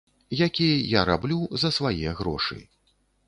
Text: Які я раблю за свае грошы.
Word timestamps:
Які 0.37 0.69
я 0.93 1.01
раблю 1.09 1.39
за 1.63 1.69
свае 1.77 2.15
грошы. 2.21 2.59